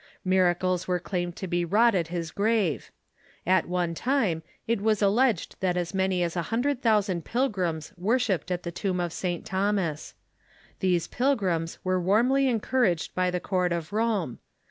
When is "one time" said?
3.67-4.41